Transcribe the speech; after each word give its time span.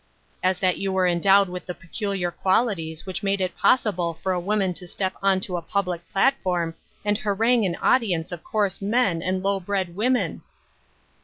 "As 0.51 0.57
that 0.57 0.79
you 0.79 0.91
were 0.91 1.05
endowed 1.05 1.47
with 1.47 1.67
the 1.67 1.75
peculiar 1.75 2.31
qualities 2.31 3.05
which 3.05 3.21
make 3.21 3.39
it 3.39 3.55
possible 3.55 4.15
for 4.15 4.31
a 4.31 4.39
woman 4.39 4.73
to 4.73 4.87
step 4.87 5.13
on 5.21 5.39
to 5.41 5.57
a 5.57 5.61
public 5.61 6.01
platform 6.11 6.73
and 7.05 7.19
harangue 7.19 7.67
an 7.67 7.75
audience 7.75 8.31
of 8.31 8.43
coarse 8.43 8.81
men 8.81 9.21
and 9.21 9.43
low 9.43 9.59
bred 9.59 9.95
women 9.95 10.41